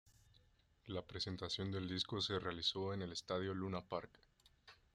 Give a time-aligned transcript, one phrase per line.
[0.87, 4.09] La presentación del disco se realizó en el Estadio Luna Park.